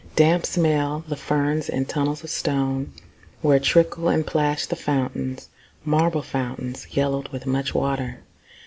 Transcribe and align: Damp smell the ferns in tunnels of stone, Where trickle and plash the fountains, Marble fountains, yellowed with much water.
Damp 0.15 0.47
smell 0.47 1.03
the 1.07 1.15
ferns 1.15 1.69
in 1.69 1.85
tunnels 1.85 2.23
of 2.23 2.31
stone, 2.31 2.91
Where 3.43 3.59
trickle 3.59 4.07
and 4.09 4.25
plash 4.25 4.65
the 4.65 4.75
fountains, 4.75 5.49
Marble 5.85 6.23
fountains, 6.23 6.87
yellowed 6.93 7.27
with 7.27 7.45
much 7.45 7.75
water. 7.75 8.21